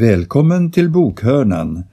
[0.00, 1.84] Välkommen till bokhörnan.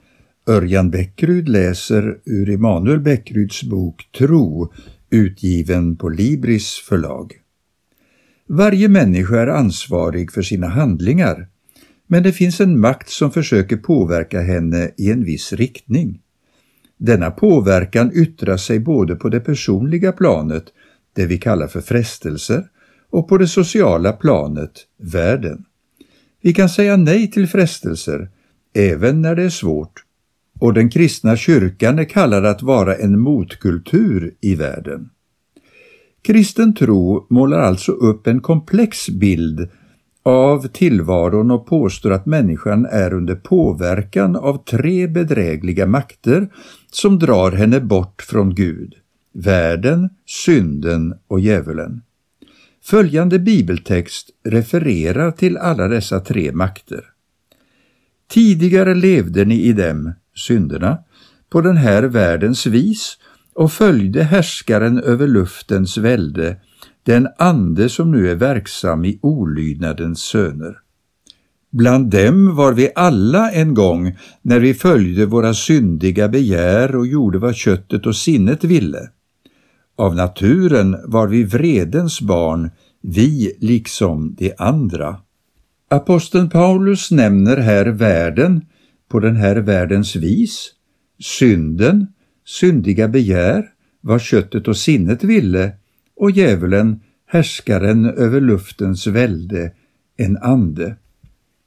[0.46, 4.72] Örjan Bäckryd läser ur Emanuel Bäckryds bok Tro,
[5.10, 7.32] utgiven på Libris förlag.
[8.46, 11.48] Varje människa är ansvarig för sina handlingar,
[12.06, 16.20] men det finns en makt som försöker påverka henne i en viss riktning.
[16.96, 20.64] Denna påverkan yttrar sig både på det personliga planet,
[21.12, 22.64] det vi kallar för frestelser,
[23.10, 25.64] och på det sociala planet, världen.
[26.42, 28.28] Vi kan säga nej till frestelser,
[28.74, 30.04] även när det är svårt,
[30.58, 35.10] och den kristna kyrkan är kallad att vara en motkultur i världen.
[36.22, 39.68] Kristen tro målar alltså upp en komplex bild
[40.22, 46.48] av tillvaron och påstår att människan är under påverkan av tre bedrägliga makter
[46.90, 48.94] som drar henne bort från Gud,
[49.32, 52.02] världen, synden och djävulen.
[52.90, 57.04] Följande bibeltext refererar till alla dessa tre makter.
[58.30, 60.98] Tidigare levde ni i dem, synderna,
[61.50, 63.18] på den här världens vis
[63.54, 66.56] och följde härskaren över luftens välde,
[67.02, 70.78] den ande som nu är verksam i olydnadens söner.
[71.70, 77.38] Bland dem var vi alla en gång när vi följde våra syndiga begär och gjorde
[77.38, 79.10] vad köttet och sinnet ville.
[79.98, 82.70] Av naturen var vi vredens barn,
[83.02, 85.16] vi liksom de andra.
[85.88, 88.66] Aposteln Paulus nämner här världen
[89.08, 90.70] på den här världens vis,
[91.20, 92.06] synden,
[92.46, 93.64] syndiga begär,
[94.00, 95.72] vad köttet och sinnet ville
[96.16, 99.72] och djävulen, härskaren över luftens välde,
[100.16, 100.96] en ande.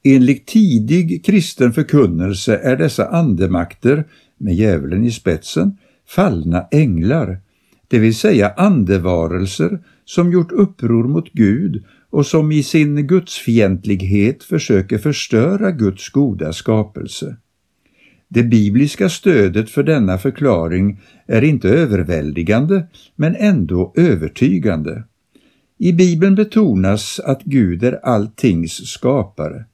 [0.04, 4.04] Enligt tidig kristen förkunnelse är dessa andemakter,
[4.38, 7.40] med djävulen i spetsen, fallna änglar,
[7.92, 14.98] det vill säga andevarelser som gjort uppror mot Gud och som i sin gudsfientlighet försöker
[14.98, 17.36] förstöra Guds goda skapelse.
[18.28, 25.04] Det bibliska stödet för denna förklaring är inte överväldigande, men ändå övertygande.
[25.78, 29.66] I Bibeln betonas att Gud är alltings skapare,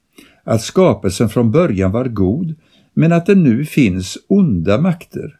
[0.44, 2.54] att skapelsen från början var god,
[2.94, 5.38] men att det nu finns onda makter.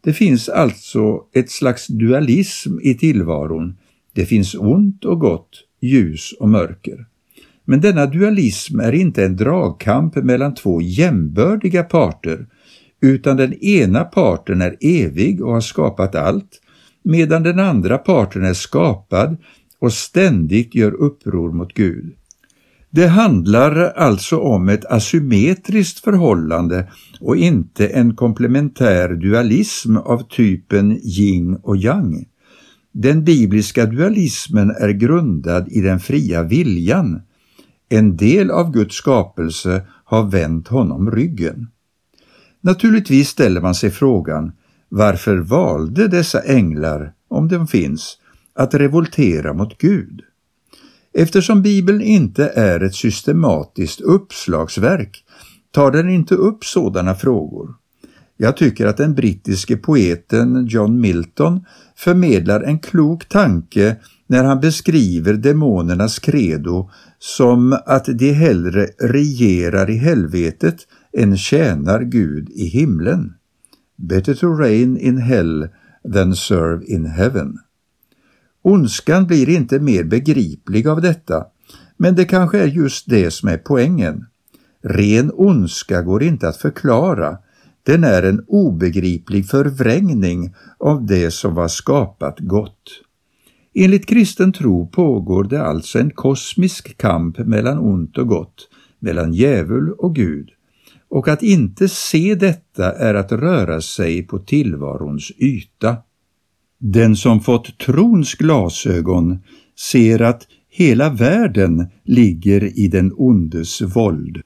[0.00, 3.76] Det finns alltså ett slags dualism i tillvaron.
[4.12, 7.06] Det finns ont och gott, ljus och mörker.
[7.64, 12.46] Men denna dualism är inte en dragkamp mellan två jämbördiga parter,
[13.00, 16.60] utan den ena parten är evig och har skapat allt,
[17.02, 19.36] medan den andra parten är skapad
[19.78, 22.17] och ständigt gör uppror mot Gud.
[22.90, 26.90] Det handlar alltså om ett asymmetriskt förhållande
[27.20, 32.24] och inte en komplementär dualism av typen yin och yang.
[32.92, 37.22] Den bibliska dualismen är grundad i den fria viljan.
[37.88, 41.66] En del av Guds skapelse har vänt honom ryggen.
[42.60, 44.52] Naturligtvis ställer man sig frågan
[44.88, 48.18] varför valde dessa änglar, om de finns,
[48.54, 50.22] att revoltera mot Gud?
[51.14, 55.24] Eftersom Bibeln inte är ett systematiskt uppslagsverk
[55.70, 57.74] tar den inte upp sådana frågor.
[58.36, 61.64] Jag tycker att den brittiske poeten John Milton
[61.96, 63.96] förmedlar en klok tanke
[64.26, 70.76] när han beskriver demonernas credo som att de hellre regerar i helvetet
[71.12, 73.34] än tjänar Gud i himlen.
[73.96, 75.68] Better to reign in hell
[76.12, 77.58] than serve in heaven.
[78.68, 81.46] Ondskan blir inte mer begriplig av detta,
[81.96, 84.26] men det kanske är just det som är poängen.
[84.82, 87.38] Ren ondska går inte att förklara,
[87.82, 93.02] den är en obegriplig förvrängning av det som var skapat gott.
[93.74, 98.68] Enligt kristen tro pågår det alltså en kosmisk kamp mellan ont och gott,
[98.98, 100.48] mellan djävul och Gud,
[101.08, 105.96] och att inte se detta är att röra sig på tillvarons yta.
[106.80, 109.38] Den som fått trons glasögon
[109.78, 114.42] ser att hela världen ligger i den ondes våld.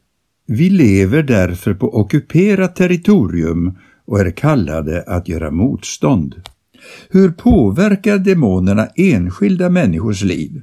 [0.46, 6.42] Vi lever därför på ockuperat territorium och är kallade att göra motstånd.
[7.10, 10.62] Hur påverkar demonerna enskilda människors liv?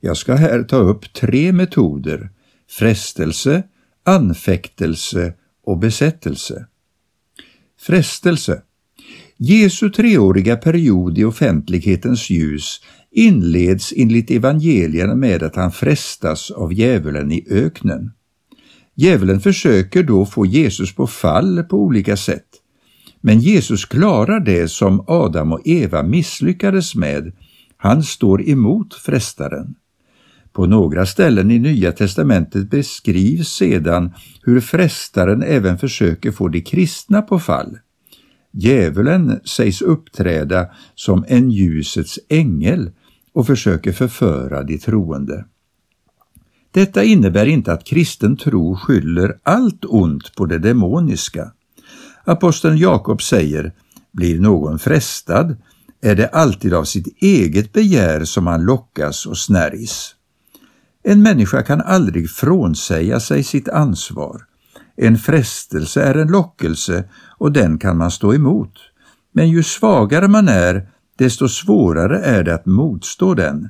[0.00, 2.30] Jag ska här ta upp tre metoder,
[2.70, 3.62] frestelse,
[4.04, 6.66] anfäktelse och besättelse.
[7.80, 8.62] Frestelse
[9.38, 12.80] Jesu treåriga period i offentlighetens ljus
[13.10, 18.10] inleds enligt evangelierna med att han frestas av djävulen i öknen.
[18.94, 22.46] Djävulen försöker då få Jesus på fall på olika sätt.
[23.20, 27.32] Men Jesus klarar det som Adam och Eva misslyckades med.
[27.76, 29.74] Han står emot frestaren.
[30.52, 37.22] På några ställen i Nya testamentet beskrivs sedan hur frestaren även försöker få de kristna
[37.22, 37.78] på fall.
[38.58, 42.90] Djävulen sägs uppträda som en ljusets ängel
[43.32, 45.44] och försöker förföra de troende.
[46.70, 51.52] Detta innebär inte att kristen tro skyller allt ont på det demoniska.
[52.24, 53.72] Aposteln Jakob säger,
[54.12, 55.56] blir någon frestad
[56.00, 60.14] är det alltid av sitt eget begär som han lockas och snärjs.
[61.02, 64.42] En människa kan aldrig frånsäga sig sitt ansvar.
[64.96, 67.04] En frestelse är en lockelse
[67.38, 68.78] och den kan man stå emot.
[69.32, 70.88] Men ju svagare man är,
[71.18, 73.68] desto svårare är det att motstå den.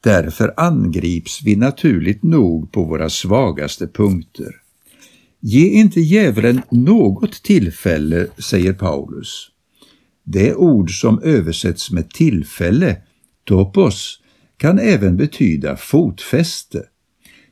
[0.00, 4.54] Därför angrips vi naturligt nog på våra svagaste punkter.
[5.40, 9.50] Ge inte djävulen något tillfälle, säger Paulus.
[10.24, 12.96] Det ord som översätts med tillfälle,
[13.44, 14.20] topos,
[14.56, 16.84] kan även betyda fotfäste.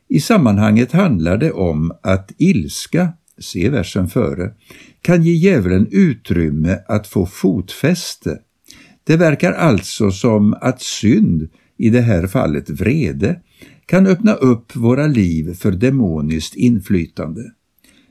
[0.08, 4.52] I sammanhanget handlar det om att ilska, se versen före,
[5.02, 8.38] kan ge djävulen utrymme att få fotfäste.
[9.04, 13.40] Det verkar alltså som att synd, i det här fallet vrede,
[13.86, 17.42] kan öppna upp våra liv för demoniskt inflytande.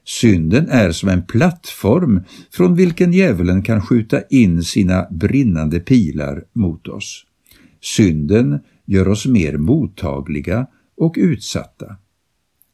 [0.06, 6.88] Synden är som en plattform från vilken djävulen kan skjuta in sina brinnande pilar mot
[6.88, 7.24] oss.
[7.82, 10.68] Synden gör oss mer mottagliga
[10.98, 11.96] och utsatta.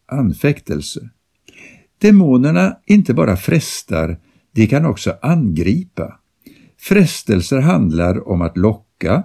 [0.07, 1.09] Anfäktelse.
[1.97, 4.19] Demonerna inte bara frestar,
[4.51, 6.19] de kan också angripa.
[6.77, 9.23] Frestelser handlar om att locka,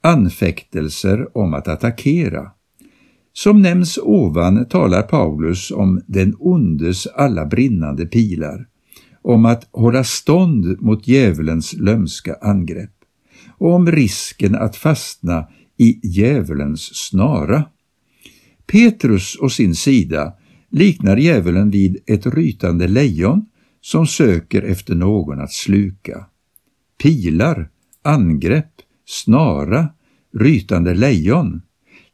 [0.00, 2.50] anfäktelser om att attackera.
[3.32, 8.66] Som nämns ovan talar Paulus om den ondes alla brinnande pilar,
[9.22, 12.90] om att hålla stånd mot djävulens lömska angrepp
[13.58, 15.46] och om risken att fastna
[15.76, 17.64] i djävulens snara.
[18.70, 20.32] Petrus å sin sida
[20.70, 23.46] liknar djävulen vid ett rytande lejon
[23.80, 26.26] som söker efter någon att sluka.
[27.02, 27.68] Pilar,
[28.02, 28.72] angrepp,
[29.06, 29.88] snara,
[30.38, 31.62] rytande lejon.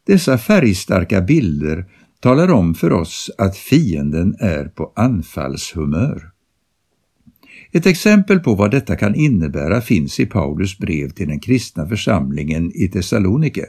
[0.06, 1.84] Dessa färgstarka bilder
[2.20, 6.30] talar om för oss att fienden är på anfallshumör.
[7.72, 12.72] Ett exempel på vad detta kan innebära finns i Paulus brev till den kristna församlingen
[12.74, 13.66] i Thessalonike.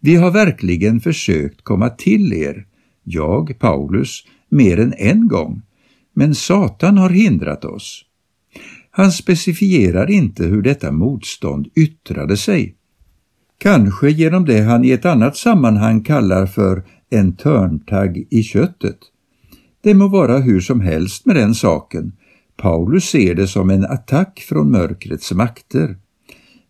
[0.00, 2.66] Vi har verkligen försökt komma till er,
[3.04, 5.62] jag, Paulus, mer än en gång,
[6.14, 8.04] men Satan har hindrat oss.
[8.90, 12.74] Han specifierar inte hur detta motstånd yttrade sig.
[13.58, 18.98] Kanske genom det han i ett annat sammanhang kallar för en törntagg i köttet.
[19.82, 22.12] Det må vara hur som helst med den saken,
[22.56, 25.96] Paulus ser det som en attack från mörkrets makter.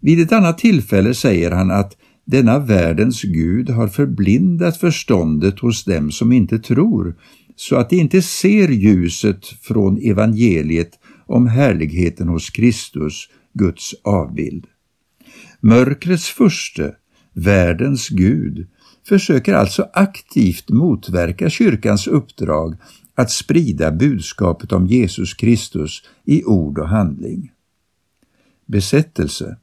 [0.01, 1.97] Vid ett annat tillfälle säger han att
[2.31, 7.17] denna världens Gud har förblindat förståndet hos dem som inte tror,
[7.57, 14.67] så att de inte ser ljuset från evangeliet om härligheten hos Kristus, Guds avbild.
[15.61, 16.95] Mörkrets furste,
[17.33, 18.67] världens Gud,
[19.09, 22.77] försöker alltså aktivt motverka kyrkans uppdrag
[23.15, 27.51] att sprida budskapet om Jesus Kristus i ord och handling.
[28.67, 29.57] Besättelse.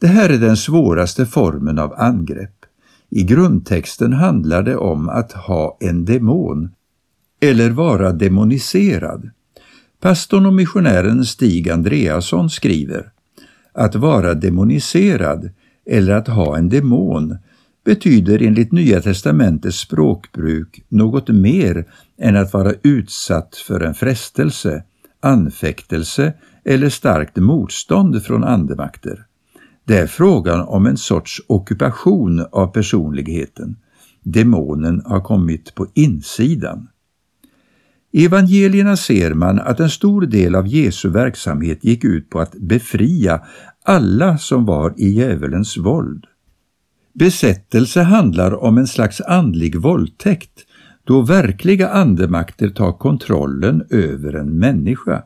[0.00, 2.64] Det här är den svåraste formen av angrepp.
[3.10, 6.70] I grundtexten handlar det om att ha en demon
[7.40, 9.30] eller vara demoniserad.
[10.00, 13.10] Pastorn och missionären Stig Andreasson skriver
[13.72, 15.50] att vara demoniserad
[15.86, 17.38] eller att ha en demon
[17.84, 21.84] betyder enligt Nya testamentets språkbruk något mer
[22.18, 24.82] än att vara utsatt för en frestelse,
[25.20, 26.32] anfäktelse
[26.64, 29.27] eller starkt motstånd från andemakter.
[29.88, 33.76] Det är frågan om en sorts ockupation av personligheten.
[34.22, 36.88] Demonen har kommit på insidan.
[38.12, 42.54] I evangelierna ser man att en stor del av Jesu verksamhet gick ut på att
[42.54, 43.40] befria
[43.84, 46.24] alla som var i djävulens våld.
[47.14, 50.66] Besättelse handlar om en slags andlig våldtäkt
[51.04, 55.22] då verkliga andemakter tar kontrollen över en människa.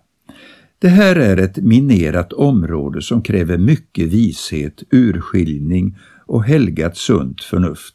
[0.82, 7.94] Det här är ett minerat område som kräver mycket vishet, urskiljning och helgat sunt förnuft.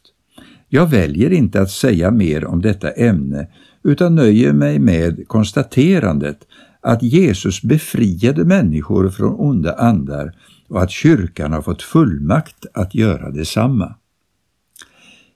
[0.68, 3.48] Jag väljer inte att säga mer om detta ämne
[3.84, 6.38] utan nöjer mig med konstaterandet
[6.80, 10.32] att Jesus befriade människor från onda andar
[10.68, 13.94] och att kyrkan har fått fullmakt att göra detsamma.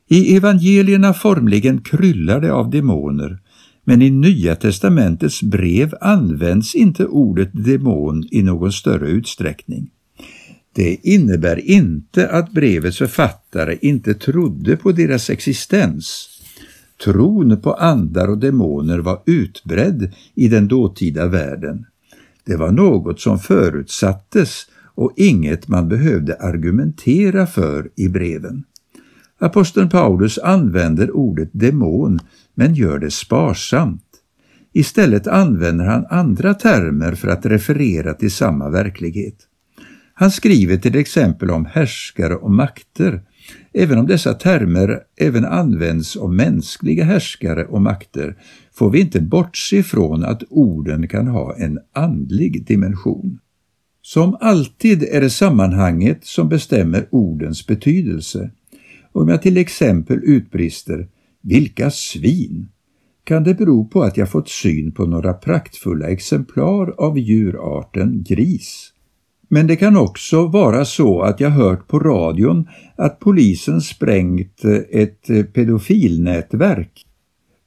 [0.08, 3.38] I evangelierna formligen kryllar det av demoner,
[3.84, 9.90] men i Nya testamentets brev används inte ordet demon i någon större utsträckning.
[10.74, 16.28] Det innebär inte att brevets författare inte trodde på deras existens.
[17.04, 21.86] Tron på andar och demoner var utbredd i den dåtida världen.
[22.44, 28.64] Det var något som förutsattes och inget man behövde argumentera för i breven.
[29.42, 32.18] Aposteln Paulus använder ordet demon
[32.54, 34.04] men gör det sparsamt.
[34.72, 39.34] Istället använder han andra termer för att referera till samma verklighet.
[40.14, 43.22] Han skriver till exempel om härskare och makter,
[43.72, 48.36] även om dessa termer även används om mänskliga härskare och makter
[48.72, 53.38] får vi inte bortse från att orden kan ha en andlig dimension.
[54.02, 58.50] Som alltid är det sammanhanget som bestämmer ordens betydelse.
[59.12, 61.08] Om jag till exempel utbrister
[61.40, 62.68] ”Vilka svin!”
[63.24, 68.92] kan det bero på att jag fått syn på några praktfulla exemplar av djurarten gris.
[69.48, 75.00] Men det kan också vara så att jag hört på radion att polisen sprängt eh,
[75.02, 77.06] ett eh, pedofilnätverk.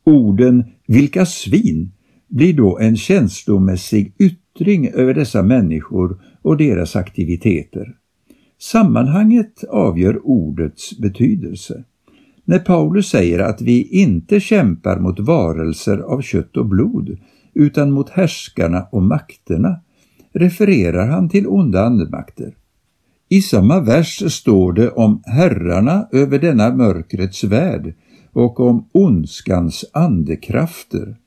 [0.03, 1.91] Orden ”vilka svin”
[2.27, 7.95] blir då en känslomässig yttring över dessa människor och deras aktiviteter.
[8.59, 11.83] Sammanhanget avgör ordets betydelse.
[12.45, 17.17] När Paulus säger att vi inte kämpar mot varelser av kött och blod
[17.53, 19.79] utan mot härskarna och makterna
[20.33, 22.55] refererar han till onda andemakter.
[23.29, 27.93] I samma vers står det om herrarna över denna mörkrets värld
[28.33, 31.17] och om ondskans andekrafter.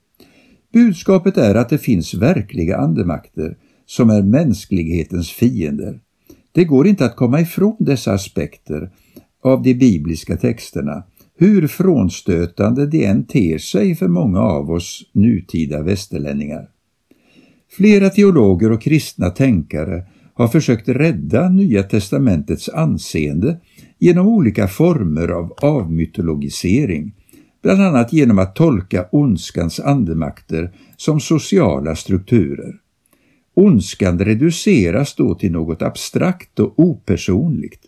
[0.73, 5.99] Budskapet är att det finns verkliga andemakter som är mänsklighetens fiender.
[6.51, 8.89] Det går inte att komma ifrån dessa aspekter
[9.43, 11.03] av de bibliska texterna,
[11.37, 16.69] hur frånstötande de än ter sig för många av oss nutida västerlänningar.
[17.71, 20.03] Flera teologer och kristna tänkare
[20.33, 23.57] har försökt rädda Nya testamentets anseende
[23.99, 27.13] genom olika former av avmytologisering,
[27.63, 32.75] bland annat genom att tolka ondskans andemakter som sociala strukturer.
[33.59, 37.85] Ondskan reduceras då till något abstrakt och opersonligt.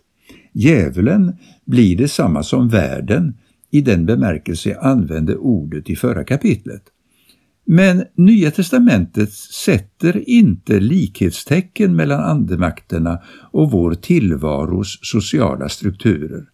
[0.52, 3.36] Djävulen blir detsamma som världen
[3.70, 6.82] i den bemärkelse jag använde ordet i förra kapitlet.
[7.64, 16.44] Men Nya testamentet sätter inte likhetstecken mellan andemakterna och vår tillvaros sociala strukturer.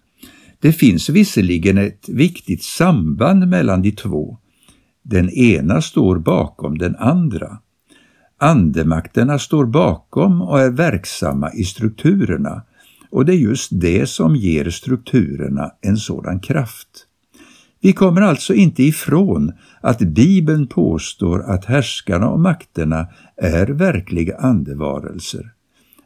[0.61, 4.39] Det finns visserligen ett viktigt samband mellan de två.
[5.03, 7.59] Den ena står bakom den andra.
[8.41, 12.63] Andemakterna står bakom och är verksamma i strukturerna
[13.11, 17.07] och det är just det som ger strukturerna en sådan kraft.
[17.81, 25.53] Vi kommer alltså inte ifrån att Bibeln påstår att härskarna och makterna är verkliga andevarelser.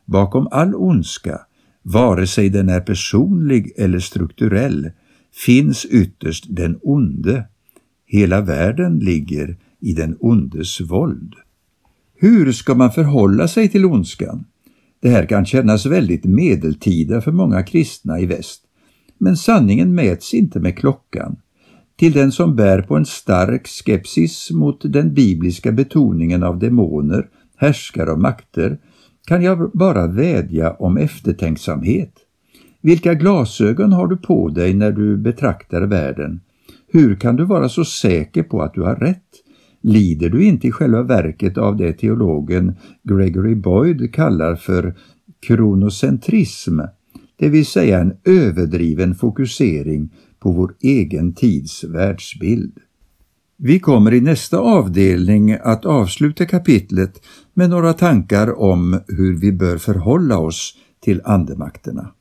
[0.04, 1.40] Bakom all ondska,
[1.82, 4.90] vare sig den är personlig eller strukturell,
[5.46, 7.44] finns ytterst den onde.
[8.06, 11.34] Hela världen ligger i den ondes våld.
[12.22, 14.44] Hur ska man förhålla sig till ondskan?
[15.00, 18.62] Det här kan kännas väldigt medeltida för många kristna i väst.
[19.18, 21.36] Men sanningen mäts inte med klockan.
[21.96, 28.10] Till den som bär på en stark skepsis mot den bibliska betoningen av demoner, härskare
[28.10, 28.78] och makter
[29.26, 32.14] kan jag bara vädja om eftertänksamhet.
[32.80, 36.40] Vilka glasögon har du på dig när du betraktar världen?
[36.88, 39.41] Hur kan du vara så säker på att du har rätt?
[39.82, 44.94] Lider du inte i själva verket av det teologen Gregory Boyd kallar för
[45.46, 46.80] kronocentrism,
[47.36, 50.10] det vill säga en överdriven fokusering
[50.40, 52.78] på vår egen tids världsbild.
[53.56, 57.22] Vi kommer i nästa avdelning att avsluta kapitlet
[57.54, 62.12] med några tankar om hur vi bör förhålla oss till andemakterna.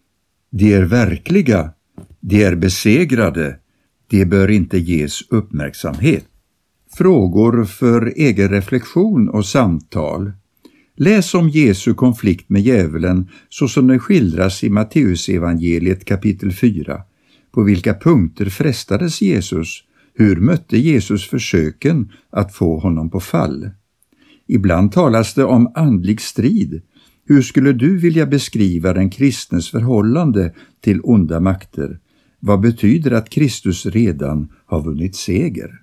[0.51, 1.73] De är verkliga,
[2.19, 3.59] de är besegrade,
[4.07, 6.30] de bör inte ges uppmärksamhet.
[6.93, 10.31] Frågor för egen reflektion och samtal.
[10.97, 17.01] Läs om Jesu konflikt med djävulen så som den skildras i Matteusevangeliet kapitel 4.
[17.51, 19.83] På vilka punkter frestades Jesus?
[20.13, 23.69] Hur mötte Jesus försöken att få honom på fall?
[24.47, 26.81] Ibland talas det om andlig strid.
[27.25, 31.99] Hur skulle du vilja beskriva den kristnes förhållande till onda makter?
[32.39, 35.80] Vad betyder att Kristus redan har vunnit seger?